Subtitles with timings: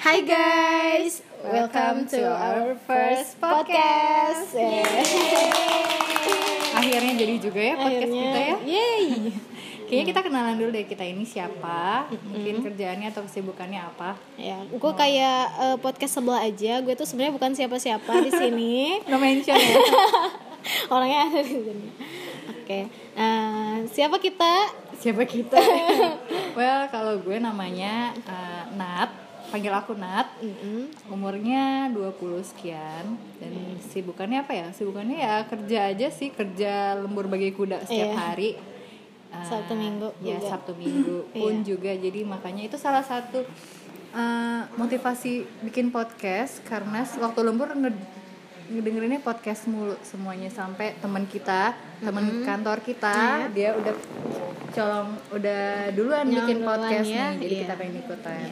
[0.00, 4.48] Hi guys, welcome to our first podcast.
[6.72, 8.56] Akhirnya jadi juga ya podcast Akhirnya, kita ya.
[8.64, 9.04] Yay.
[9.84, 14.16] Kayaknya kita kenalan dulu deh kita ini siapa, mungkin kerjaannya atau kesibukannya apa.
[14.40, 16.80] Ya, gue kayak eh, podcast sebelah aja.
[16.80, 18.76] Gue tuh sebenarnya bukan siapa-siapa di sini.
[19.12, 19.76] No mention ya.
[20.96, 21.88] Orangnya ada di sini.
[22.64, 22.88] Oke,
[23.20, 24.80] nah, siapa kita?
[25.00, 25.56] siapa kita?
[26.56, 29.19] well, kalau gue namanya eh, Nat,
[29.50, 30.30] panggil aku Nat.
[30.38, 30.88] Mm-mm.
[31.10, 32.14] Umurnya 20
[32.46, 33.04] sekian
[33.36, 34.66] dan sibukannya apa ya?
[34.70, 38.16] Sibukannya ya kerja aja sih, kerja lembur bagi kuda setiap Iya.
[38.16, 38.50] hari.
[39.30, 40.48] Eh, Sabtu Minggu ya juga.
[40.50, 41.62] Sabtu Minggu pun Iya.
[41.62, 43.46] juga jadi makanya itu salah satu
[44.10, 47.94] eh, motivasi bikin podcast karena waktu lembur nge-
[48.70, 53.94] ngedengerinnya podcast mulu semuanya sampai teman kita teman kantor kita dia udah
[54.70, 57.62] colong udah duluan Yang bikin duluan podcast ya, nih jadi iya.
[57.62, 58.50] kita pengen ikutan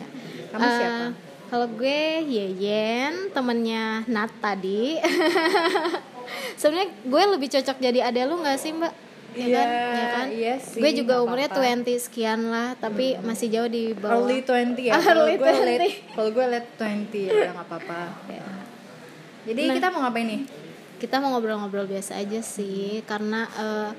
[0.48, 1.06] kamu Eh, siapa
[1.48, 5.00] Kalau gue Yeyen, temennya Nat tadi.
[6.60, 8.92] Sebenarnya gue lebih cocok jadi adek lu nggak sih mbak?
[9.30, 9.68] Ya Iya, kan?
[9.94, 10.26] Ya kan?
[10.30, 11.84] iya sih, gue juga umurnya apa-apa.
[11.84, 14.24] 20 sekian lah, tapi masih jauh di bawah.
[14.24, 15.68] early 20 ya kalau gue 20.
[15.68, 16.80] late kalau gue late 20
[17.14, 18.00] ya udah nggak apa-apa
[18.34, 18.46] Ya.
[19.46, 19.74] jadi Nah.
[19.76, 20.40] kita mau ngapain nih
[20.98, 23.90] Kita mau ngobrol-ngobrol biasa aja sih, karena eh,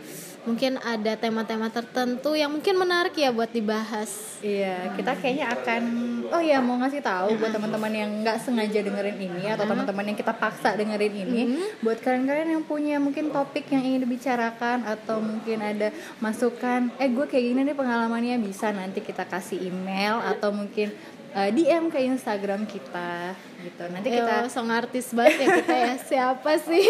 [0.44, 4.40] mungkin ada tema-tema tertentu yang mungkin menarik ya buat dibahas.
[4.40, 5.84] Iya, kita kayaknya akan
[6.32, 10.18] oh ya mau ngasih tahu buat teman-teman yang nggak sengaja dengerin ini atau teman-teman yang
[10.20, 11.42] kita paksa dengerin ini,
[11.84, 15.92] buat kalian-kalian yang punya mungkin topik yang ingin dibicarakan atau mungkin ada
[16.24, 20.92] masukan, eh gue kayak gini nih pengalamannya bisa nanti kita kasih email atau mungkin
[21.32, 23.84] eh, DM ke Instagram kita gitu.
[23.86, 25.94] Nanti kita Kita song artis banget ya kita ya.
[26.10, 26.86] Siapa sih?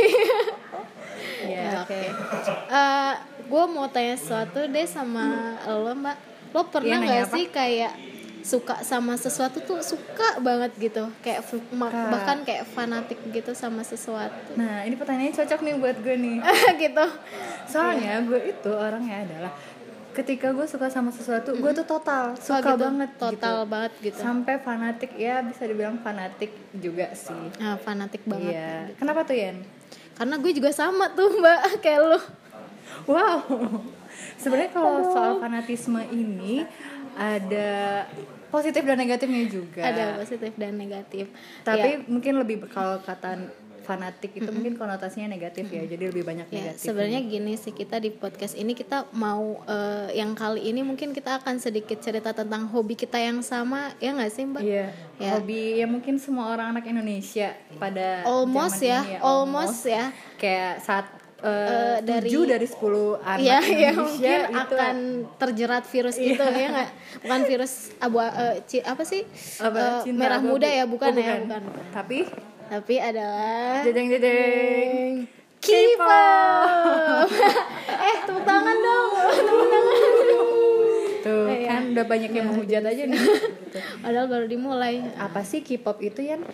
[1.41, 2.01] ya oke.
[3.41, 5.25] gue mau tanya sesuatu deh sama
[5.65, 6.17] lo mbak
[6.49, 7.33] lo pernah Iya, nggak apa?
[7.33, 7.93] sih kayak
[8.39, 11.91] suka sama sesuatu tuh suka banget gitu kayak Suka.
[12.07, 16.37] bahkan kayak fanatik gitu sama sesuatu Nah, ini pertanyaannya cocok nih buat gue nih.
[16.81, 17.05] gitu
[17.65, 19.51] Soalnya gue itu orangnya adalah
[20.11, 22.81] ketika gue suka sama sesuatu, gue tuh total Oh, suka gitu.
[22.81, 23.69] banget total gitu.
[23.69, 27.37] banget gitu Sampai fanatik ya bisa dibilang fanatik juga sih.
[27.55, 28.73] nah, fanatik banget Iya.
[28.95, 29.57] Kenapa tuh Yan?
[30.13, 32.19] karena gue juga sama tuh mbak kayak lo
[33.05, 33.39] Wow.
[34.35, 36.65] Sebenarnya kalau soal fanatisme ini
[37.13, 38.03] ada
[38.49, 39.81] positif dan negatifnya juga.
[39.81, 41.29] ada positif dan negatif
[41.61, 43.37] Tapi Ya, mungkin lebih kalau kata
[43.89, 45.81] fanatik itu mungkin konotasinya negatif ya.
[45.83, 46.85] Jadi lebih banyak Ya, negatif.
[46.85, 51.41] sebenarnya gini sih kita di podcast ini kita mau eh, yang kali ini mungkin kita
[51.41, 54.61] akan sedikit cerita tentang hobi kita yang sama ya nggak sih mbak?
[54.61, 55.31] Iya, Ya.
[55.33, 60.05] hobi ya mungkin semua orang anak Indonesia pada Almost zaman ya, ini almost ya.
[60.35, 61.05] Kayak saat
[61.39, 64.95] eh dari- tujuh dari 10 anak Iya, ya Indonesia mungkin itu akan
[65.35, 66.89] terjerat virus itu ya nggak?
[67.17, 69.23] Bukan virus abu eh, ci- apa sih?
[69.57, 71.63] apa, cinta merah muda ya, bukan Oh, ya, bukan.
[71.63, 71.85] bukan.
[71.89, 72.17] Tapi
[72.69, 75.25] Tapi adalah jejeng jejeng
[75.59, 77.27] K-pop.
[78.05, 79.09] eh, tepuk tangan dong.
[79.39, 79.95] Tepuk tangan.
[81.19, 81.67] Tuh Iya.
[81.67, 83.19] kan udah banyak yang menghujat aja nih.
[84.03, 85.03] Padahal baru dimulai.
[85.15, 86.47] Apa sih K-pop itu Yan?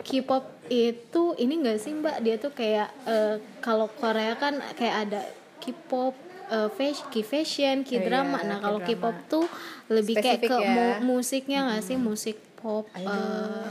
[0.00, 2.16] K-pop itu ini enggak sih Mbak?
[2.18, 5.20] Dia tuh kayak eh, kalau Korea kan kayak ada
[5.58, 6.18] K-pop
[6.48, 8.38] eh, fashion, K-fashion, K-drama.
[8.38, 8.80] Iya, nah, kalau.
[8.82, 9.46] K-pop tuh
[9.86, 10.72] lebih kayak Spesifik ke ya.
[10.98, 11.94] mu- musiknya nggak sih?
[11.94, 13.68] Musik pop eh,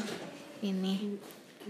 [0.64, 1.20] ini.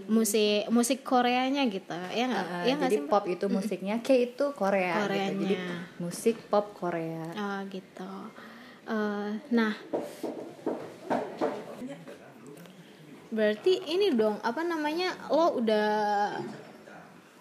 [0.06, 1.98] Musik musik Koreanya gitu.
[2.14, 2.46] Ya nggak?
[2.46, 3.10] Uh, ya jadi sih?
[3.10, 5.02] Pop itu musiknya, K itu Korea gitu.
[5.10, 5.34] Koreanya.
[5.34, 5.56] Jadi
[5.98, 7.26] musik pop Korea.
[7.34, 8.14] Oh, gitu.
[8.88, 9.76] Eh, nah,
[13.28, 15.90] berarti ini dong apa namanya lo udah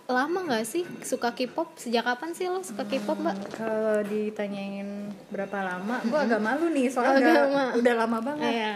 [0.06, 3.38] lama nggak sih suka K-pop sejak kapan sih lo suka K-pop mbak?
[3.54, 8.52] Kalau ditanyain berapa lama, gue agak malu nih soalnya udah, udah lama banget.
[8.54, 8.74] Iya.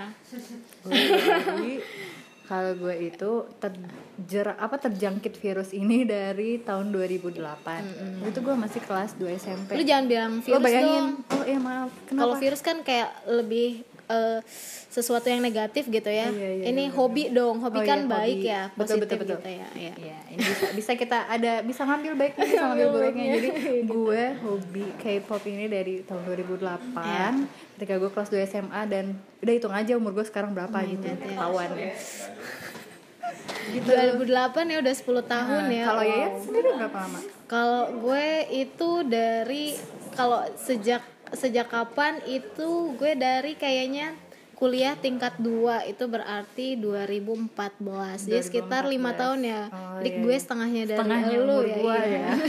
[2.50, 8.26] Kalau gue itu terjer apa terjangkit virus ini dari tahun 2008.
[8.26, 9.78] Itu gue masih kelas 2 SMP.
[9.78, 10.90] Lu jangan bilang Lo virus bayangin?
[10.90, 11.30] dong.
[11.30, 11.94] Oh iya maaf.
[12.10, 14.38] Kalau virus kan kayak lebih eh,
[14.86, 16.26] sesuatu yang negatif gitu ya.
[16.26, 18.50] Iya, iya, ini iya, hobi dong, hobi Oh kan iya, baik hobi.
[18.50, 19.36] ya, Betul, positif betul, betul.
[19.38, 19.68] gitu ya.
[19.72, 19.94] Iya.
[19.96, 23.24] Iya, ini bisa bisa kita ada bisa ngambil baiknya bisa ngambil buruknya.
[23.32, 23.48] Jadi
[23.94, 26.58] gue hobi K-pop ini dari tahun 2008
[27.00, 27.28] Iya.
[27.72, 29.04] ketika gue kelas 2 SMA dan
[29.38, 31.26] udah hitung aja umur gue sekarang berapa gitu ingat ya.
[31.30, 31.92] ketahuan ya.
[33.70, 33.86] Gitu.
[33.86, 34.26] 2008
[34.66, 35.84] ya udah 10 tahun Nah, ya.
[35.84, 36.10] Kalau Wow.
[36.10, 37.20] Yayat sendiri berapa lama?
[37.46, 39.64] Kalau gue itu dari
[40.10, 41.02] kalau sejak
[41.34, 44.14] sejak kapan itu gue dari kayaknya
[44.60, 48.28] kuliah tingkat 2 itu berarti 2014.
[48.28, 49.20] Jadi sekitar lima 2014.
[49.24, 49.62] tahun ya.
[49.72, 50.42] Oh, Jadi iya, gue iya.
[50.44, 51.76] setengahnya dari Setengahnya lu ya.
[51.80, 52.20] gua iya.
[52.20, 52.30] ya.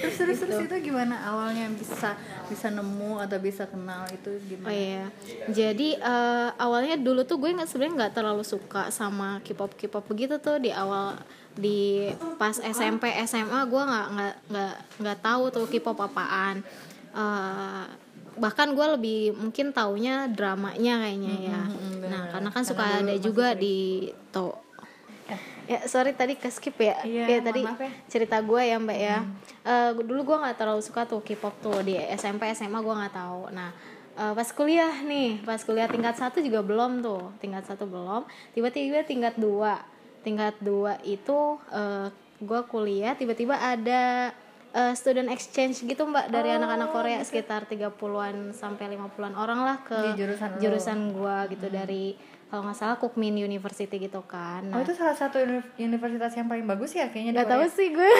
[0.00, 2.16] terus terus terus itu gimana awalnya bisa
[2.48, 5.04] bisa nemu atau bisa kenal itu Oh gimana iya,
[5.52, 10.40] jadi eh, awalnya dulu tuh gue nggak sebenarnya nggak terlalu suka sama K-pop K-pop begitu
[10.40, 11.20] tuh di awal
[11.52, 12.08] di
[12.40, 14.74] pas SMP SMA gue nggak nggak nggak
[15.04, 16.64] nggak tahu tuh K-pop apaan.
[17.10, 17.86] Eh,
[18.40, 21.60] bahkan gue lebih mungkin taunya dramanya kayaknya ya.
[22.08, 24.54] Nah karena kan suka ada juga di to.
[25.70, 26.98] Ya sorry tadi ke skip ya.
[27.06, 27.90] Iya, ya tadi maaf ya.
[28.10, 29.18] cerita gue ya mbak ya.
[29.62, 31.78] Eh, dulu gue nggak terlalu suka tuh K-pop tuh.
[31.86, 33.54] Di SMP SMA gue nggak tahu.
[33.54, 33.70] Nah
[34.18, 37.30] eh, pas kuliah nih pas kuliah tingkat satu juga belum tuh.
[37.38, 38.26] Tingkat satu belum.
[38.56, 39.78] Tiba-tiba tingkat dua.
[40.26, 42.10] Tingkat dua itu eh,
[42.40, 44.34] gue kuliah tiba-tiba ada
[44.72, 49.98] eh, student exchange gitu mbak dari anak-anak Korea sekitar 30-an sampai 50-an orang lah ke
[50.08, 52.14] Di jurusan jurusan gue gitu dari
[52.46, 56.46] kalau nggak salah Kukmin University gitu kan oh Nah, itu salah satu uni- universitas yang
[56.46, 57.68] paling bagus ya kayaknya Gak Korea.
[57.68, 58.10] sih gue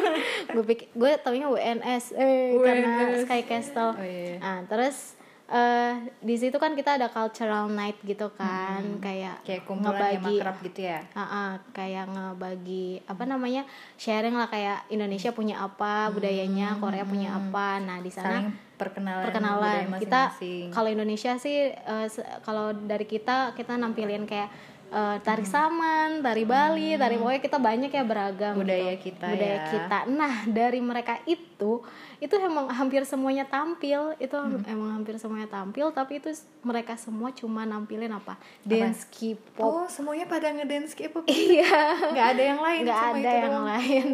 [0.54, 3.24] gue pikir gue taunya UNS eh karena UNS.
[3.24, 4.36] Sky Castle Oh, iya.
[4.38, 10.00] nah terus eh di situ kan kita ada cultural night gitu kan kayak kayak kumpulan
[10.10, 11.00] yang ngebagi makrab gitu ya?
[11.12, 13.62] Ah, ah, kayak ngebagi apa namanya
[13.94, 17.76] sharing lah kayak Indonesia punya apa budayanya Korea punya apa.
[17.78, 19.80] Nah di sana saling perkenalan perkenalan.
[20.00, 20.66] kita masing-masing.
[20.72, 21.70] kalau Indonesia sih
[22.08, 24.48] se- kalau dari kita kita nampilin kayak
[24.94, 29.10] eh, tari saman, tari Bali, tari pokoknya kita banyak ya beragam Budaya gitu.
[29.10, 29.64] kita budaya ya.
[29.66, 29.98] kita.
[30.06, 31.82] Nah dari mereka itu
[32.22, 34.32] itu emang hampir semuanya tampil itu
[34.64, 36.32] emang hampir semuanya tampil tapi itu
[36.64, 41.68] mereka semua cuma nampilin apa dance K-pop oh semuanya pada ngedance K-pop iya
[42.00, 43.66] nggak ada yang lain nggak cuma ada itu yang doang.
[43.68, 44.06] lain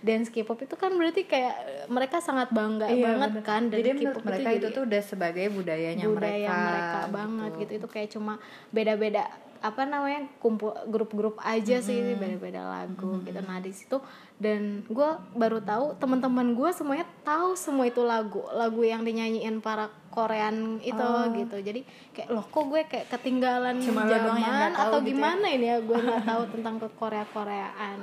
[0.00, 3.44] dance K-pop itu kan berarti kayak eh, mereka sangat bangga Iya, banget bener.
[3.44, 7.72] kan jadi menurut K-pop mereka itu, tuh udah sebagai budayanya budaya mereka, mereka, banget gitu.
[7.84, 8.34] itu kayak cuma
[8.72, 9.28] beda-beda
[9.60, 13.40] apa namanya kumpul grup-grup aja sih beda-beda lagu gitu.
[13.42, 13.98] Nah di situ
[14.38, 19.90] dan gue baru tahu teman-teman gue semuanya tahu semua itu lagu lagu yang dinyanyiin para
[20.08, 21.08] Korean itu
[21.38, 21.56] gitu.
[21.58, 21.80] Jadi
[22.14, 25.08] kayak loh kok gue kayak ketinggalan Cuma zaman atau gitu ya?
[25.14, 25.76] gimana ini ya?
[25.82, 27.98] Gue nggak tahu tentang ke Korea Koreaan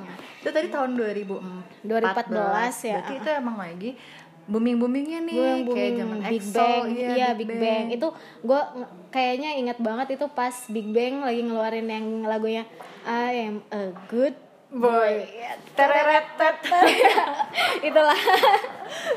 [0.45, 3.01] itu tadi tahun 2014 2014 ya.
[3.01, 3.91] berarti itu emang lagi
[4.45, 6.83] booming boomingnya nih yang kayak booming zaman Big EXO, Bang.
[6.93, 7.85] iya, iya Big Bang.
[7.89, 8.07] itu
[8.45, 8.61] gue
[9.09, 12.63] kayaknya ingat banget itu pas Big Bang lagi ngeluarin yang lagunya
[13.05, 14.37] I am a good
[14.69, 15.25] boy.
[15.73, 16.25] tereret.
[17.89, 18.19] Itulah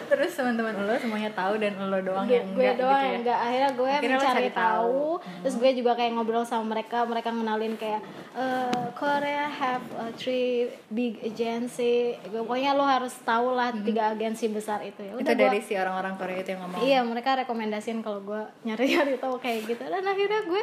[0.06, 3.18] terus teman-teman lo semuanya tahu dan lo doang yang gue enggak doang gitu ya?
[3.18, 3.38] enggak.
[3.40, 4.58] Akhirnya gue Akhirnya mencari cari tahu.
[4.58, 5.08] tahu.
[5.38, 6.98] Terus gue juga kayak ngobrol sama mereka.
[7.02, 8.00] Mereka ngenalin kayak
[8.32, 10.48] eh, Korea have a three
[10.88, 11.96] big agency.
[12.24, 14.98] Gue- pokoknya lo harus tahu lah tiga agensi besar itu.
[14.98, 16.80] Ya itu udah dari gue si orang-orang Korea itu yang ngomong.
[16.80, 19.82] Iya mereka rekomendasiin kalau gue nyari-nyari tahu kayak gitu.
[19.82, 20.62] Dan akhirnya gue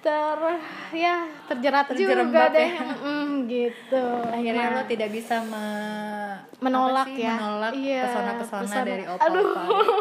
[0.00, 0.38] ter
[0.92, 1.14] ya
[1.46, 2.12] terjerat juga
[2.50, 2.70] deh.
[2.70, 2.82] ya.
[3.04, 4.04] Mm, gitu.
[4.24, 7.36] Akhirnya Nah, lo tidak bisa me- menolak sih, ya.
[7.36, 8.02] Menolak Iya,
[8.34, 8.84] pesona-pesona pesona.
[8.84, 9.48] dari opa aduh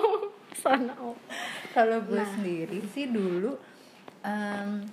[0.49, 1.33] pesona opa
[1.71, 2.29] kalau gue Nah.
[2.29, 3.51] sendiri sih dulu
[4.21, 4.85] em,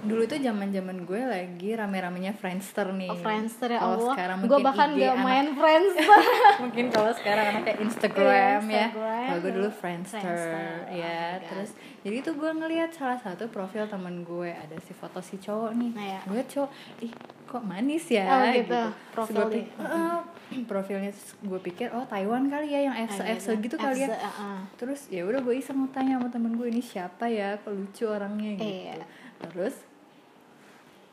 [0.00, 4.38] dulu tuh zaman zaman gue lagi rame-ramenya Friendster nih Oh, Friendster ya Kalau Allah sekarang
[4.40, 6.20] gue bahkan IG gak anak- main Friendster
[6.62, 9.26] mungkin kalau sekarang anaknya Instagram, Iya, ya Instagram.
[9.26, 11.40] kalau gue dulu Friendster, Friendster, oh ya God.
[11.44, 11.70] terus
[12.00, 15.90] jadi tuh gue ngelihat salah satu profil temen gue ada si foto si cowok nih
[15.92, 16.20] Nah, ya.
[16.24, 16.70] gue cowok
[17.00, 17.12] ih
[17.48, 19.58] kok manis ya Oh, gitu, Terus profil gue dia.
[19.58, 20.18] pik- "Eh,
[20.62, 21.10] profilnya
[21.40, 24.60] gue pikir oh Taiwan kali ya yang FC Ah, FC gitu kali ya ah.
[24.74, 28.52] terus ya udah gue iseng tanya sama temen gue ini siapa ya kok lucu orangnya
[28.54, 28.96] gitu Iya.
[29.42, 29.74] terus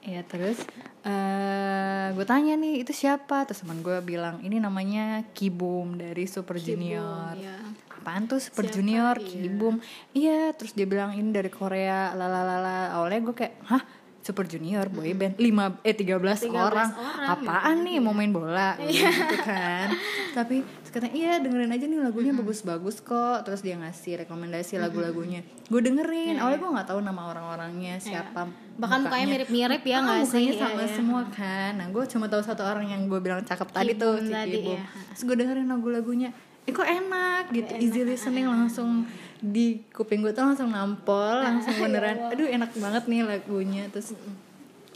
[0.01, 0.62] ya terus
[1.01, 6.55] eh gue tanya nih itu siapa terus teman gue bilang ini namanya Kibum dari Super
[6.57, 7.57] Junior Iya.
[7.95, 8.75] apaan tuh Super Siapa?
[8.75, 9.25] Junior Iya.
[9.25, 9.75] Kibum
[10.13, 13.83] iya terus dia bilang ini dari Korea lalalala awalnya gue kayak hah
[14.25, 16.89] Super Junior boy band 5 eh 13, 13 orang.
[16.89, 16.89] orang,
[17.29, 18.74] apaan nih mau main bola?
[18.82, 19.05] Iya.
[19.13, 19.88] gitu kan.
[20.34, 20.55] Tapi
[20.88, 22.41] katanya iya dengerin aja nih lagunya Hmm.
[22.41, 23.46] bagus-bagus kok.
[23.46, 25.46] Terus dia ngasih rekomendasi lagu-lagunya.
[25.63, 30.01] Gue Iya, dengerin awalnya gue nggak tahu nama orang-orangnya siapa bahkan mukanya mirip-mirip ya Ah,
[30.01, 30.89] nggak sih mukanya Iya, sama iya.
[30.89, 31.72] semua kan.
[31.75, 34.74] Nah gue cuma tahu satu orang yang gue bilang cakep tadi tuh Kibum si Kibum.
[34.74, 34.82] iya.
[35.08, 36.29] terus gue dengerin lagu-lagunya.
[36.65, 37.72] Eh kok enak gitu.
[37.77, 39.05] Easy listening langsung
[39.45, 42.33] di kuping gue tuh langsung nampol langsung beneran.
[42.33, 43.83] Aduh enak banget nih lagunya.
[43.93, 44.17] Terus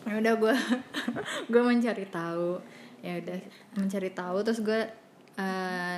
[0.07, 0.53] ya udah gue
[1.51, 2.57] gue mencari tahu.
[3.05, 3.39] Ya udah
[3.77, 4.81] mencari tahu terus gue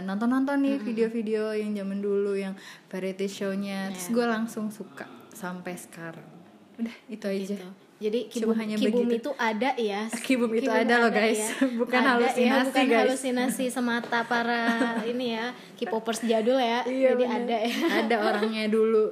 [0.05, 2.53] nonton nonton nih video-video yang zaman dulu yang
[2.91, 3.89] variety show-nya.
[3.95, 6.29] Terus gue langsung suka sampai sekarang.
[6.77, 7.57] Udah itu aja.
[7.57, 7.80] Gitu.
[8.01, 9.21] Jadi Cuma kibum, hanya kibum begitu.
[9.21, 10.01] itu ada ya.
[10.09, 11.53] Kibum itu ada loh, guys.
[11.79, 13.01] Bukan Ada halusinasi, ya, bukan guys.
[13.05, 14.61] halusinasi semata para
[15.03, 16.81] ini ya, K-popers jadul ya.
[16.81, 17.37] Iya, Jadi bener.
[17.39, 17.75] ada ya.
[18.01, 19.05] ada orangnya dulu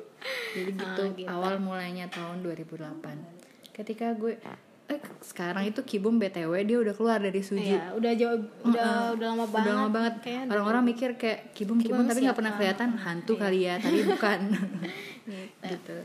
[0.51, 1.29] jadi gitu, Ah, gitu.
[1.29, 2.83] awal mulainya tahun 2008
[3.71, 4.35] ketika gue
[4.89, 9.27] eh sekarang itu Kibum BTW dia udah keluar dari Suju Iya, udah jauh udah udah
[9.29, 9.63] lama banget.
[9.63, 10.13] udah lama banget
[10.49, 14.39] orang-orang mikir kayak Kibum Kibum, tapi nggak pernah kelihatan hantu kali ya tapi bukan
[15.63, 15.97] gitu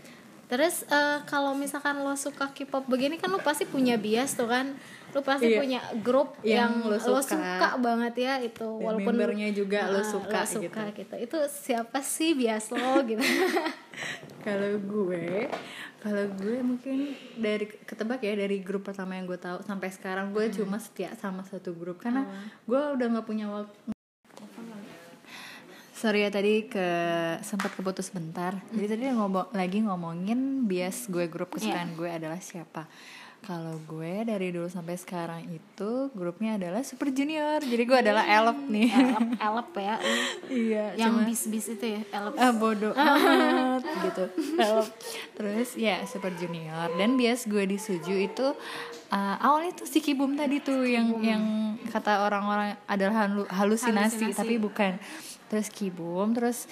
[0.55, 4.71] Terus eh, kalau misalkan lo suka K-pop begini kan lo pasti punya bias tuh kan.
[5.11, 5.59] Lo pasti Iya.
[5.59, 7.35] punya grup yang, Yang lo lo suka.
[7.35, 11.15] suka banget ya itu Dan walaupun membernya juga lo Ah, suka suka gitu.
[11.17, 13.23] Itu siapa sih bias lo gitu.
[14.41, 15.47] kalau gue
[15.97, 20.53] kalau gue mungkin dari ketebak ya dari grup pertama yang gue tahu sampai sekarang gue
[20.53, 22.29] cuma setia sama satu grup karena
[22.65, 23.94] gue udah nggak punya waktu
[26.05, 26.87] sorry ya tadi ke
[27.41, 32.85] sempat keputus bentar jadi tadi ngomong lagi ngomongin bias gue grup kesukaan gue adalah siapa.
[33.41, 37.61] Kalau gue dari dulu sampai sekarang itu grupnya adalah Super Junior.
[37.61, 38.89] Jadi gue adalah Elop nih.
[38.89, 39.21] elep
[39.53, 39.95] elep ya.
[40.49, 42.33] iya yang bis-bis itu ya, elep.
[42.41, 44.25] ah bodoh amat gitu.
[45.37, 46.89] Terus ya Super Junior.
[46.97, 48.49] Dan bias gue di Suju itu
[49.13, 51.45] uh, awalnya tuh si Kibum tadi tuh yang yang
[51.93, 54.41] kata orang-orang adalah halu- halusinasi, Halusinasi.
[54.41, 54.97] tapi bukan
[55.49, 56.67] terus Kibum terus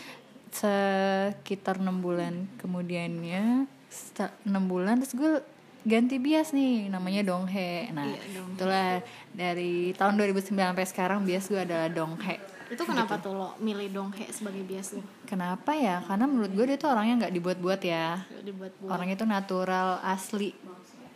[0.52, 3.64] sekitar enam bulan kemudiannya
[4.44, 5.32] enam bulan terus gue
[5.82, 9.02] ganti bias nih namanya Donghae nah itulah
[9.34, 12.38] dari tahun 2009 sampai sekarang bias gue adalah Donghae
[12.72, 15.04] Itu kenapa tuh lo milih Donghae sebagai bias lo?
[15.28, 16.00] Kenapa ya?
[16.08, 18.24] Karena menurut gue dia tuh orangnya nggak dibuat-buat ya.
[18.40, 18.88] Dibuat buat.
[18.88, 20.56] Orangnya itu natural, asli,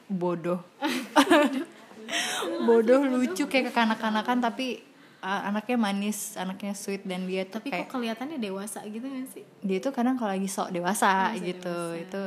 [0.04, 0.60] bodoh.
[2.68, 4.84] bodoh, lucu kayak kekanak-kanakan tapi
[5.18, 9.24] uh, anaknya manis, anaknya sweet dan dia tuh Tapi kayak kok kelihatannya dewasa gitu kan
[9.26, 9.44] sih?
[9.60, 11.76] dia tuh kadang kalau lagi sok dewasa gitu.
[11.96, 12.22] Itu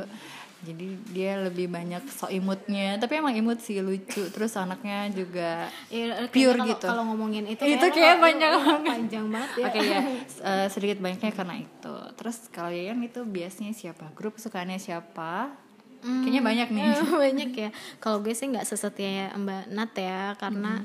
[0.60, 4.28] jadi dia lebih banyak sok imutnya, tapi emang imut sih lucu.
[4.28, 6.84] Terus anaknya juga Ya, Pure kalau- gitu.
[6.84, 8.84] Kalau ngomongin itu, Itu kayak kayak lo- panjang banget.
[8.86, 9.64] Panjang banget ya.
[9.66, 10.00] Oke ya,
[10.52, 11.94] eh, sedikit banyaknya karena itu.
[12.12, 14.12] Terus kalian itu biasanya siapa?
[14.12, 15.48] Grup kesukaannya siapa?
[16.00, 16.24] Hmm.
[16.24, 16.82] Kayaknya banyak nih.
[17.24, 17.70] banyak ya.
[17.96, 20.84] Kalau gue sih nggak sesetia Mbak Nat ya, karena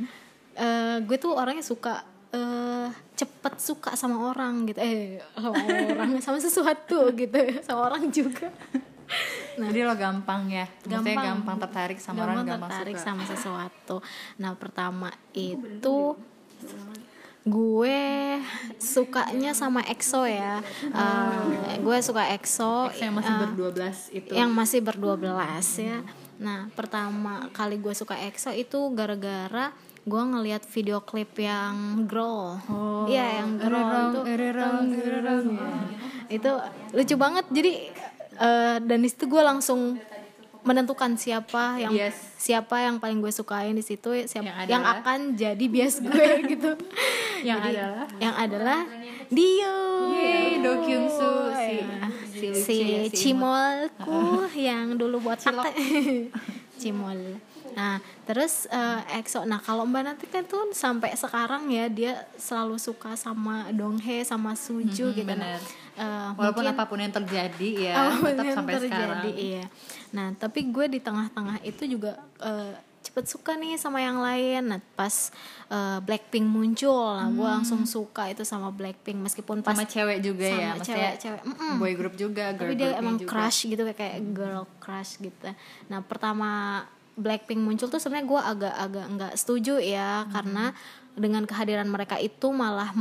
[0.55, 4.79] eh, gue tuh orangnya suka eh cepet suka sama orang gitu.
[4.79, 8.51] Eh sama orang sama sesuatu gitu, sama orang juga.
[9.55, 11.25] Jadi lo gampang ya, maksudnya Gampang.
[11.31, 13.05] gampang tertarik sama orang, gampang tertarik suka.
[13.07, 13.95] sama sesuatu.
[14.41, 16.17] Nah pertama itu
[17.45, 18.01] gue
[18.81, 20.59] sukanya sama EXO ya.
[20.81, 22.89] Eh, gue suka EXO.
[22.91, 24.31] Saya masih eh, berdua belas itu.
[24.33, 26.01] yang masih berdua belas ya.
[26.41, 29.69] Nah pertama kali gue suka EXO itu gara-gara
[30.05, 34.21] gue ngelihat video klip yang Growl, Oh, iya yang Growl itu.
[34.27, 34.85] ererong.
[36.27, 36.51] itu
[36.91, 37.45] lucu banget.
[37.49, 37.71] Jadi
[38.35, 39.97] eh, dan di situ gue langsung
[40.61, 42.17] menentukan siapa yang Yes.
[42.35, 46.71] siapa yang paling gue sukain di situ siapa Yang yang, akan jadi bias gue gitu.
[47.41, 48.05] Yang Jadi, adalah?
[48.17, 48.79] yang adalah
[49.27, 49.77] Dio.
[50.11, 52.05] Yeay, Do Kyung Soo, si- Ya.
[52.27, 54.21] si lucu si, ya, si cimolku
[54.53, 55.73] yang dulu buat arte
[56.75, 57.37] cimol
[57.75, 62.75] nah terus eh, EXO nah kalau mbak nanti kan tuh sampai sekarang ya dia selalu
[62.77, 65.59] suka sama Donghae sama Suju gitu nah bener.
[65.93, 69.23] eh, Walaupun mungkin- apa pun yang terjadi ya, apa pun tetap sampai terjadi, sekarang.
[69.35, 69.65] iya
[70.09, 74.79] nah tapi gue di tengah-tengah itu juga eh, cepet suka nih sama yang lain nah
[74.95, 75.29] pas
[75.67, 79.77] eh, Blackpink muncul nah gue langsung suka itu sama Blackpink meskipun pas Hmm.
[79.77, 81.41] Sama cewek juga ya, sama maksudnya cewek-cewek.
[81.45, 81.73] Mm-mm.
[81.75, 83.29] boy group juga, girl tapi dia emang juga.
[83.29, 85.49] crush gitu kayak girl crush gitu
[85.85, 86.49] nah pertama
[87.15, 90.31] Blackpink muncul tuh sebenarnya gue agak-agak nggak setuju ya Hmm.
[90.31, 90.65] karena
[91.13, 92.91] dengan kehadiran mereka itu malah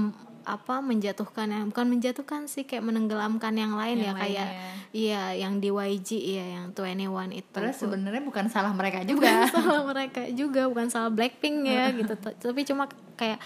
[0.45, 4.73] apa menjatuhkan yang bukan menjatuhkan sih kayak menenggelamkan yang lain Yang ya kayak lainnya.
[4.93, 9.33] iya yang di YG iya yang 21 itu Padahal sebenarnya bukan salah mereka bukan juga.
[9.57, 13.41] salah mereka juga bukan salah Blackpink ya gitu T- tapi cuma kayak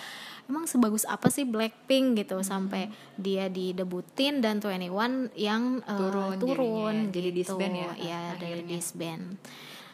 [0.45, 6.57] emang sebagus apa sih Blackpink gitu sampai dia didebutin dan 21 yang eh, Turun turun
[6.99, 7.15] jadinya.
[7.15, 7.39] Jadi gitu.
[7.39, 9.25] disband ya, Iya, dari disband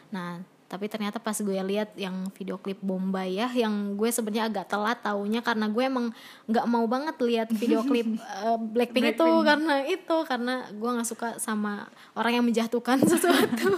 [0.07, 4.65] nah tapi ternyata pas gue lihat yang video klip Bombay ya yang gue sebenarnya agak
[4.65, 6.09] telat taunya karena gue emang
[6.49, 8.09] nggak mau banget lihat video klip
[8.45, 9.45] eh, Blackpink, itu Blackpink.
[9.45, 11.85] karena itu karena gue nggak suka sama
[12.17, 13.77] orang yang menjatuhkan sesuatu.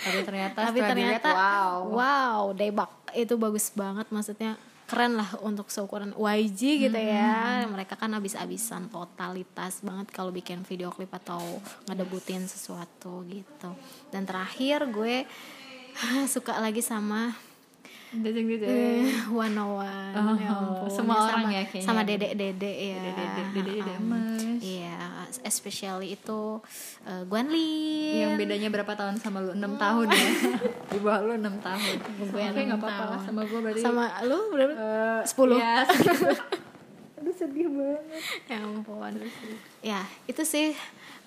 [0.00, 1.76] Tapi ternyata tapi ternyata dilihat, wow.
[1.92, 4.56] wow debak itu bagus banget maksudnya
[4.86, 7.66] keren lah untuk seukuran YG gitu ya.
[7.66, 11.42] Mereka kan abis-abisan totalitas banget kalau bikin video klip atau
[11.90, 13.74] ngedebutin sesuatu gitu.
[14.14, 15.26] Dan terakhir gue
[16.26, 17.32] suka lagi sama
[18.08, 18.70] Dejeng dejeng.
[18.70, 20.88] eh, One Oh One Oh, ya ampun.
[20.88, 21.84] semua orang sama, ya kayaknya.
[21.84, 24.96] sama dedek dedek ya Dedek-dedek, dedek-dedek Um, iya
[25.42, 26.62] especially itu
[27.02, 29.52] uh, Guan Lin Yang bedanya berapa tahun sama lu?
[29.52, 30.28] 6 tahun ya.
[30.90, 31.94] Di bawah lu 6 tahun.
[31.98, 33.80] gue Oke, enam nggak apa-apa lah sama gue berarti.
[33.80, 35.58] sama lu berapa eh, Sepuluh.
[35.60, 36.26] Ya, segitu.
[37.16, 38.22] Aduh sedih banget.
[38.46, 39.12] ya ampun
[39.82, 40.72] ya itu sih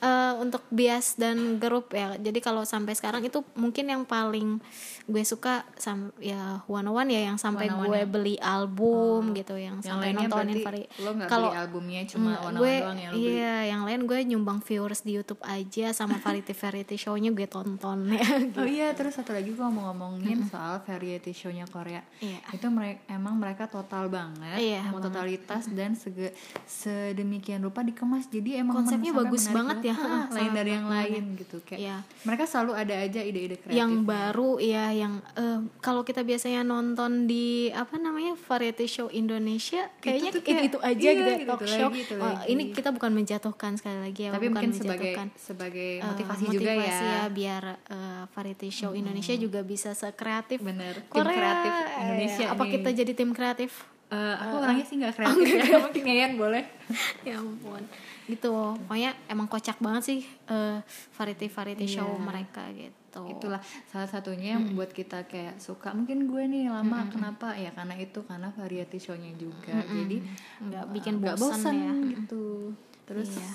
[0.01, 4.60] eh, untuk bias dan grup ya jadi kalau sampai sekarang itu mungkin yang paling
[5.06, 8.08] gue suka sam ya one one ya yang sampai One on One gue ya?
[8.08, 10.84] beli album gitu yang, yang sampai nontonin vari
[11.27, 14.60] kalau albumnya cuma Mm, one gue doang yang lo beli iya yang lain gue nyumbang
[14.62, 18.27] viewers di YouTube aja sama variety variety show-nya gue tonton ya
[18.60, 22.03] Oh iya, terus satu lagi gue mau ngomongin soal variety show-nya Korea.
[22.20, 22.39] Iya.
[22.51, 28.27] Itu mereka emang mereka total banget, Iya, mau totalitas dan sege, sedemikian rupa dikemas.
[28.27, 31.79] Jadi emang Konsepnya bagus banget ya, ha, lain dari yang lain gitu kayak.
[31.79, 31.98] Iya.
[32.24, 33.74] Mereka selalu ada aja ide-ide kreatif.
[33.74, 39.88] yang baru ya yang eh, kalau kita biasanya nonton di apa namanya variety show Indonesia
[40.00, 42.25] kayaknya itu, kayak, itu aja iya, gitu ya gitu, talk itu show lagi, itu Oh,
[42.25, 42.46] lagi.
[42.48, 46.72] ini kita bukan menjatuhkan sekali lagi ya Tapi bukan mungkin sebagai sebagai Eh, motivasi, juga
[46.72, 46.75] ya.
[46.75, 52.46] motivasi biar eh, variety show Indonesia juga bisa sekreatif Bener, tim Korea kreatif eh, Indonesia
[52.50, 52.72] apa nih.
[52.74, 53.72] kita jadi tim kreatif
[54.09, 56.63] Eh, aku orangnya sih nggak kreatif ya, mungkin Yayan boleh.
[57.29, 57.83] ya ampun.
[58.25, 58.49] Gitu
[58.85, 60.81] pokoknya emang kocak banget sih eh,
[61.13, 63.21] variety variety show mereka gitu.
[63.29, 67.53] Itulah salah satunya yang membuat kita kayak suka mungkin gue nih lama kenapa?
[67.53, 69.77] Ya karena itu karena variety show-nya juga.
[69.77, 70.25] Jadi
[70.65, 71.93] Nggak uh, bikin bosan bosan ya.
[72.17, 72.73] gitu.
[73.05, 73.51] Terus Iya.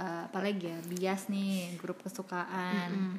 [0.00, 0.78] uh, apalagi ya?
[0.88, 2.88] Bias nih grup kesukaan.
[2.88, 3.16] Hmm.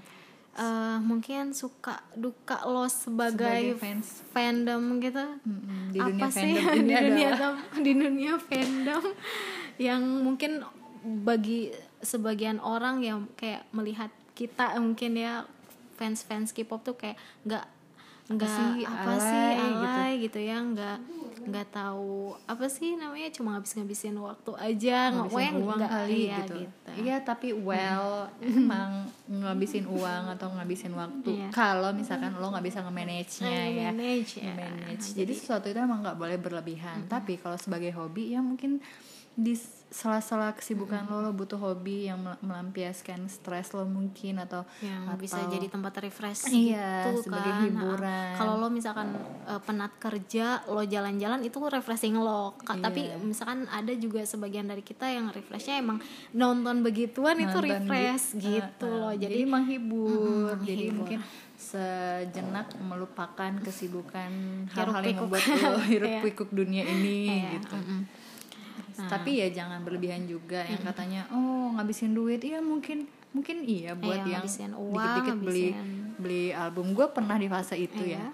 [0.53, 4.21] Eh, mungkin suka duka lo sebagai, Sebagai fans.
[4.29, 5.25] fandom gitu.
[5.41, 6.53] Mm-mm, di apa dunia sih?
[6.53, 9.03] fandom di dunia adalah di dunia fandom
[9.89, 10.61] yang mungkin
[11.03, 15.49] bagi sebagian orang yang kayak melihat kita mungkin ya
[15.93, 17.65] fans fans K-pop tuh kayak nggak
[18.23, 19.83] nggak sih, apa alay sih gitu.
[19.83, 20.97] alay gitu, ya nggak
[21.43, 26.37] nggak tahu apa sih namanya cuma ngabis ngabisin waktu aja ngabisin uang nggak- kali iya,
[26.39, 26.55] gitu.
[27.03, 31.29] Iya, tapi well emang ngabisin uang atau ngabisin waktu.
[31.35, 31.47] Iya.
[31.51, 33.89] Kalau misalkan lo nggak bisa nge-manage-nya Nah, ya.
[33.91, 34.55] manage ya.
[34.55, 35.03] Manage.
[35.03, 37.03] Nah, Jadi sesuatu itu emang nggak boleh berlebihan.
[37.11, 38.79] Tapi kalau sebagai hobi ya mungkin
[39.35, 39.57] di
[39.93, 45.37] sela-sela kesibukan lo lo butuh hobi yang mel- melampiaskan stres lo mungkin atau yang bisa
[45.37, 47.61] atau- jadi tempat refresh Iya, gitu sebagai kan.
[47.63, 48.01] hiburan.
[48.01, 49.13] Nah, Kalau lo misalkan
[49.45, 52.57] eh, penat kerja, lo jalan-jalan itu refreshing lo.
[52.57, 52.83] Ka- Iya.
[52.83, 58.25] Tapi misalkan ada juga sebagian dari kita yang refreshnya emang nonton begituan itu nonton refresh
[58.33, 59.13] gi- gitu uh, uh, loh.
[59.13, 61.19] jadi Jadi menghibur jadi mungkin
[61.55, 64.31] sejenak melupakan kesibukan
[64.69, 66.21] hal-hal yang membuat lo hiruk Iya.
[66.23, 67.77] pikuk dunia ini Iya, gitu
[68.93, 69.09] mm-mm.
[69.09, 72.41] tapi ya jangan berlebihan juga yang katanya oh ngabisin duit.
[72.45, 75.67] Iya mungkin mungkin iya buat Iya, yang dikit-dikit beli
[76.21, 76.93] beli album.
[76.93, 78.25] Gue pernah di fase itu Iya, ya.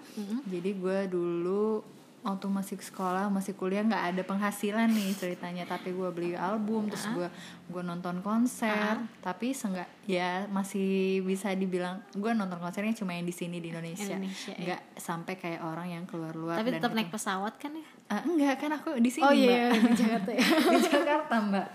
[0.46, 1.80] Jadi gue dulu
[2.20, 5.64] waktu masih sekolah masih kuliah nggak ada penghasilan nih ceritanya.
[5.64, 7.28] Tapi gue beli album terus gue
[7.66, 9.00] gue nonton konser.
[9.18, 14.14] Tapi seenggak ya masih bisa dibilang gue nonton konsernya cuma yang di sini di Indonesia.
[14.14, 14.20] Ya.
[14.52, 17.86] nggak sampai kayak orang yang keluar-luar tapi dan tetap itu- naik pesawat kan ya?
[18.06, 19.38] Ah, enggak kan aku di sini Oh mbak.
[19.40, 20.42] iya, di Jakarta ya.
[20.72, 21.68] di Jakarta mbak.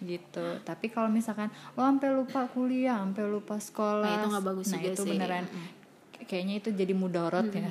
[0.00, 0.46] Gitu.
[0.62, 4.78] Tapi kalau misalkan lo sampai lupa kuliah sampai lupa sekolah Nah, itu nggak bagus nah
[4.78, 5.10] juga itu sih.
[5.10, 5.44] beneran
[6.24, 7.70] kayaknya itu jadi mudorot ya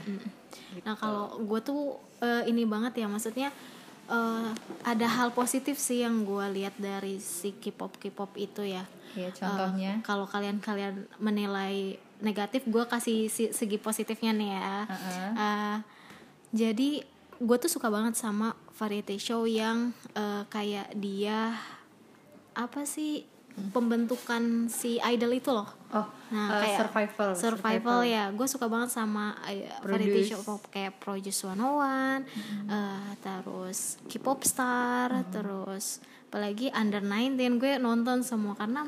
[0.81, 1.81] Nah kalau gue tuh
[2.19, 3.49] eh, ini banget ya maksudnya
[4.07, 4.49] eh,
[4.83, 8.85] ada hal positif sih yang gue lihat dari si K-pop K-pop itu ya.
[9.13, 14.75] ya contohnya Eh, kalau kalian-kalian menilai negatif, gue kasih si- segi positifnya nih ya.
[14.85, 15.29] Heeh.
[15.35, 15.77] Eh,
[16.51, 16.89] jadi
[17.39, 21.55] gue tuh suka banget sama variety show yang eh, kayak dia
[22.53, 23.23] apa sih
[23.71, 25.67] pembentukan si idol itu loh.
[25.93, 28.29] Oh Nah, eh, kayak survival survival, ya.
[28.29, 30.45] Gue suka banget sama eh, variety Produce.
[30.45, 32.21] show kayak Produce 101
[32.69, 35.97] eh, terus K-pop star terus
[36.29, 38.85] apalagi Under 19 gue nonton semua karena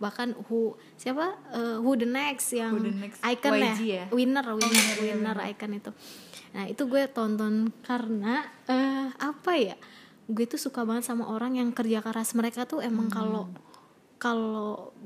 [0.00, 1.36] bahkan who siapa?
[1.52, 3.74] Eh, who the next yang Who the Next, icon ya?
[3.76, 4.04] YG ya?
[4.08, 5.90] winner winner winner icon itu.
[6.56, 9.76] Nah itu gue tonton karena eh apa ya?
[10.24, 12.32] Gue tuh suka banget sama orang yang kerja keras.
[12.32, 13.52] Mereka tuh emang kalau
[14.16, 14.96] kalau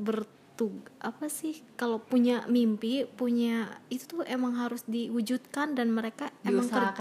[0.53, 6.69] bertug apa sih kalau punya mimpi punya itu tuh emang harus diwujudkan dan mereka emang
[6.69, 6.93] ker-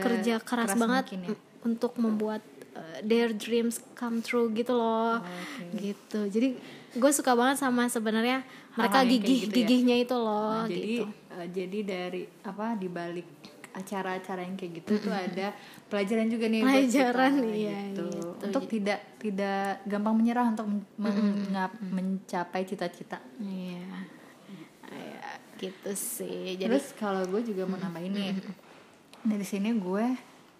[0.00, 1.36] kerja keras, banget mungkin ya.
[1.68, 2.40] untuk membuat
[2.72, 5.84] uh, their dreams come true gitu loh oke.
[5.84, 6.56] gitu jadi
[6.96, 8.40] gue suka banget sama sebenarnya
[8.72, 9.56] mereka gigih gitu ya.
[9.68, 13.28] gigihnya itu loh Nah, jadi gitu eh, jadi dari apa di balik
[13.74, 15.50] acara-acara yang kayak gitu tuh ada
[15.86, 18.04] pelajaran juga nih buat Pelajaran, kita, iya, gitu.
[18.06, 18.28] gitu.
[18.40, 23.82] untuk tidak tidak gampang menyerah untuk men- mengap- mencapai cita-cita iya
[24.84, 25.26] Ya,
[25.58, 28.30] gitu sih jadi Terus kalau gue juga mau nambahin nih
[29.22, 30.06] dari sini gue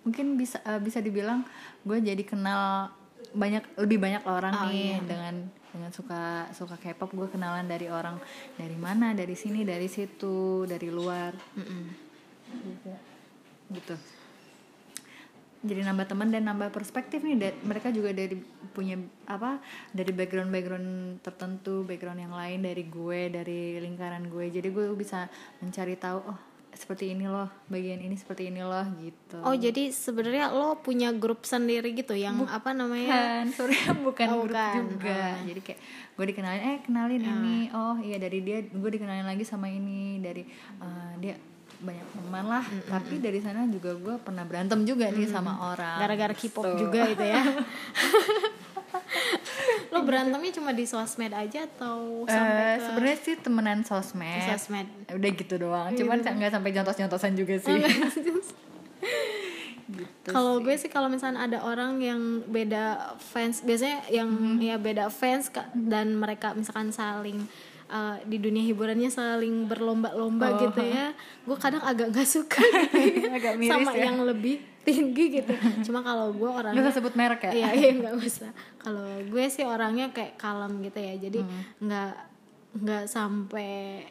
[0.03, 1.47] mungkin bisa eh, bisa dibilang
[1.81, 2.91] gue jadi kenal
[3.31, 4.99] banyak lebih banyak orang Oh, nih iya.
[5.01, 5.35] dengan
[5.71, 8.19] dengan suka suka K-pop gue kenalan dari orang
[8.55, 11.85] dari mana dari sini dari situ dari luar mm-mm.
[12.57, 12.95] Juga
[13.71, 13.97] gitu.
[15.65, 18.37] Jadi nambah teman dan nambah perspektif nih da- mereka juga dari
[18.71, 20.89] punya apa dari background background
[21.19, 24.53] tertentu background yang lain dari gue dari lingkaran gue.
[24.53, 25.25] Jadi gue bisa
[25.59, 26.37] mencari tahu oh
[26.71, 29.41] seperti ini loh bagian ini seperti ini loh gitu.
[29.41, 33.09] Oh jadi sebenarnya lo punya grup sendiri gitu yang apa namanya?
[33.09, 34.77] bukan sorry bukan Oh, grup bukan.
[34.91, 35.21] juga.
[35.49, 35.81] Jadi kayak
[36.13, 37.59] gue dikenalin eh kenalin ini.
[37.73, 40.21] Oh iya dari dia gue dikenalin lagi sama ini.
[40.21, 40.45] Dari
[40.77, 41.41] eh, dia
[41.85, 42.65] banyak teman lah.
[42.65, 46.01] Tapi dari sana juga gue pernah berantem juga nih sama orang.
[46.01, 46.81] Gara-gara K-pop Gitu.
[46.81, 47.43] juga gitu ya.
[49.91, 54.43] lo berantemnya cuma di sosmed aja atau Eh, sampai ke sebenarnya sih temenan sosmed.
[54.49, 54.87] Sosmed?
[55.09, 55.91] udah gitu doang.
[55.93, 57.79] Cuman nggak sampai jontos-jontosan juga sih.
[59.85, 65.13] Gitu Kalau gue sih kalau misalnya ada orang yang beda fans, biasanya yang ya beda
[65.13, 67.45] fans Kak, dan mereka misalkan saling
[67.91, 71.13] uh, di dunia hiburannya saling berlomba-lomba gitu ya,
[71.45, 74.11] gue kadang agak nggak suka gitu ya, Agak miris sama ya.
[74.13, 75.53] yang lebih tinggi gitu.
[75.89, 78.51] Cuma kalau gue nggak orangnya usah sebut merek ya Iya iya nggak usah.
[78.79, 81.15] Kalau gue sih orangnya kayak kalem gitu ya.
[81.17, 81.41] Jadi
[81.81, 82.13] nggak
[82.85, 84.05] nggak sampai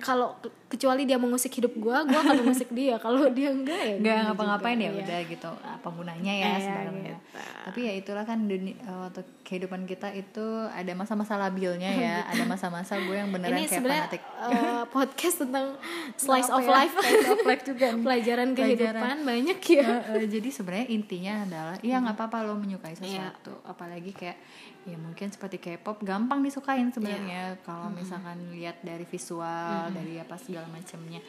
[0.00, 0.36] kalau
[0.76, 3.00] kecuali dia mengusik hidup gue, gue akan mengusik dia.
[3.04, 5.00] Kalau dia enggak ya nggak enggak ngapa-ngapain ya iya.
[5.00, 7.38] udah gitu apa gunanya ya Iya, sebenarnya gitu.
[7.64, 12.98] tapi ya itulah kan dunia waktu kehidupan kita itu ada masa-masa labilnya ya ada masa-masa
[12.98, 15.66] gue yang beneran Ini kayak fanatik uh, podcast tentang
[16.14, 16.70] slice of ya?
[16.74, 18.02] life, Slice of life juga nih.
[18.02, 18.68] pelajaran Pelajaran.
[18.76, 19.86] kehidupan banyak ya.
[19.86, 23.00] Eh, eh, jadi sebenarnya intinya adalah iya nggak apa-apa lo menyukai Iya.
[23.32, 24.36] sesuatu apalagi kayak
[24.82, 30.65] ya mungkin seperti K-pop gampang disukain sebenarnya kalau misalkan lihat dari visual dari apa segala
[30.70, 31.20] macamnya.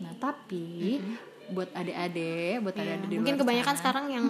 [0.00, 0.98] Nah tapi
[1.44, 4.26] buat adik-adik buat Iya, adik-adik di Mungkin kebanyakan sana, sekarang yang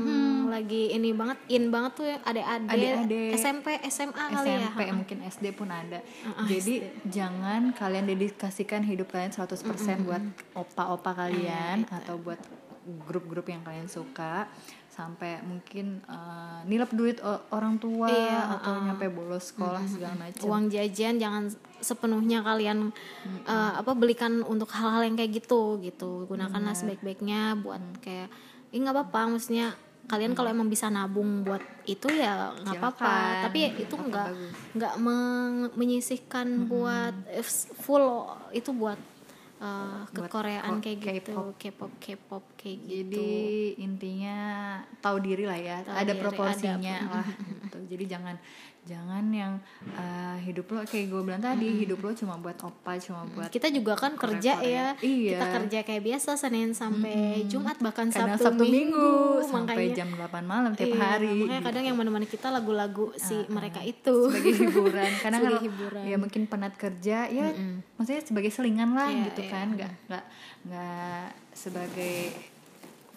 [0.50, 3.30] lagi ini banget in banget tuh yang adik-adik.
[3.38, 4.58] SMP SMA kali ya.
[4.66, 6.02] SMP mungkin SD pun ada.
[6.50, 10.22] Jadi jangan kalian dedikasikan hidup kalian 100% buat
[10.58, 12.40] opa-opa kalian Iya, atau buat
[13.06, 14.50] grup-grup yang kalian suka
[14.94, 17.18] sampai mungkin eh, nilep duit
[17.50, 20.38] orang tua Iya, atau nyampe bolos sekolah segala macam.
[20.46, 21.50] uang jajan jangan
[21.82, 22.94] sepenuhnya kalian
[23.42, 26.30] eh, apa belikan untuk hal-hal yang kayak gitu gitu.
[26.30, 28.30] Gunakanlah sebaik-baiknya buat kayak
[28.70, 33.48] ini nggak apa-apa maksudnya kalian kalau emang bisa nabung buat itu ya nggak apa-apa.
[33.48, 34.28] Tapi ya itu nggak
[34.76, 34.94] nggak
[35.72, 37.42] menyisihkan buat eh,
[37.80, 38.04] full
[38.52, 39.00] itu buat
[39.64, 41.46] eh, Buat kekoreaan ko- kayak gitu K-pop.
[41.56, 43.28] K-pop K-pop kayak gitu Jadi
[43.78, 44.36] intinya
[44.98, 47.78] tahu diri lah ya, Tahu ada diri, proporsinya ada- lah gitu.
[47.88, 48.36] Jadi jangan
[48.84, 49.56] jangan yang
[49.90, 53.68] eh, hidup lo kayak gue bilang tadi, hidup lo cuma buat opa, cuma buat kita
[53.68, 55.02] juga kan kerja ya Korea.
[55.02, 55.30] Iya.
[55.32, 60.08] kita kerja kayak biasa Senin sampai Jumat bahkan kadang Sabtu, Sabtu Minggu, makanya sampai jam
[60.10, 61.32] 8 malam tiap Iya, hari.
[61.38, 61.66] makanya gitu.
[61.66, 66.02] kadang yang menemani kita lagu-lagu si mereka itu sebagai hiburan karena Sebagai kalau hiburan.
[66.04, 67.46] ya mungkin penat kerja ya
[67.94, 69.50] maksudnya sebagai selingan lah Iya, gitu iya.
[69.50, 70.24] kan nggak nggak
[70.64, 72.16] nggak sebagai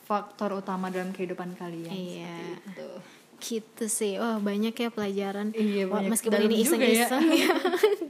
[0.01, 2.31] faktor utama dalam kehidupan kalian Iya.
[2.31, 2.89] seperti itu.
[3.37, 6.09] Gitu sih oh banyak ya pelajaran Iya, Wah, banyak.
[6.11, 7.05] meskipun Dalam ini juga ya.
[7.07, 7.53] iseng-iseng ya,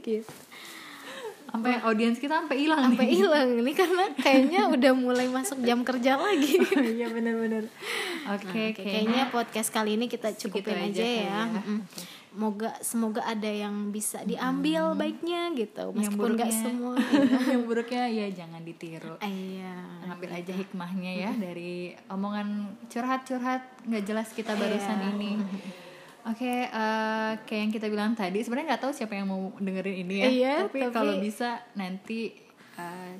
[0.00, 0.32] gitu
[1.48, 6.20] sampai audiens kita sampai hilang sampai hilang ini karena kayaknya udah mulai masuk jam kerja
[6.20, 6.60] lagi
[7.00, 7.64] Iya benar-benar.
[8.28, 11.24] Oke, Oke, kayaknya podcast kali ini kita cukupin aja aja, ya.
[11.24, 11.40] ya.
[11.48, 11.78] Mm-mm.
[12.28, 16.94] Semoga semoga ada yang bisa diambil baiknya gitu, meskipun nggak buruknya- semua.
[17.50, 19.16] yang buruknya ya jangan ditiru.
[19.18, 19.74] Iya.
[20.06, 21.74] Ambil aja hikmahnya ya dari
[22.06, 22.48] omongan
[22.86, 25.08] curhat-curhat nggak jelas kita barusan Iya.
[25.10, 25.30] ini.
[26.28, 30.14] Oke, eh, kayak yang kita bilang tadi, sebenarnya nggak tahu siapa yang mau dengerin ini
[30.14, 30.28] ya.
[30.28, 32.36] Iya, tapi, tapi- kalau bisa nanti
[32.76, 33.12] eh,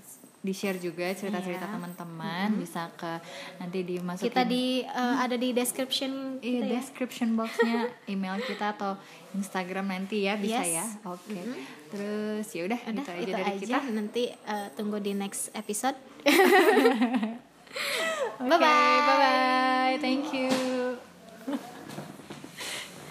[0.49, 1.75] di share juga cerita-cerita Iya.
[1.75, 3.21] teman-teman, bisa ke
[3.57, 6.69] nanti dimasukin Kita di eh, ada di description Iya, ya.
[6.75, 8.97] description boxnya email kita atau
[9.31, 10.73] Instagram nanti ya bisa Yes.
[10.75, 10.87] ya.
[11.05, 11.37] Oke.
[11.89, 13.61] Terus ya udah gitu aja itu dari aja.
[13.61, 13.79] kita.
[13.91, 16.01] Nanti eh, tunggu di next episode.
[18.39, 18.57] Bye bye.
[19.05, 19.95] Bye bye.
[20.01, 20.78] Thank you.